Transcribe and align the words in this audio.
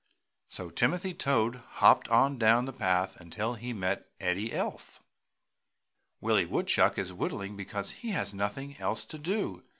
So 0.49 0.71
Timothy 0.71 1.13
Toad 1.13 1.57
hopped 1.73 2.07
on 2.09 2.39
down 2.39 2.65
the 2.65 2.73
path 2.73 3.21
until 3.21 3.53
he 3.53 3.71
met 3.71 4.09
Eddie 4.19 4.51
Elf. 4.51 4.99
"Willie 6.19 6.47
Woodchuck 6.47 6.97
is 6.97 7.13
whittling 7.13 7.55
because 7.55 7.91
he 7.91 8.09
has 8.09 8.33
nothing 8.33 8.75
else 8.79 9.05
to 9.05 9.19
do!" 9.19 9.61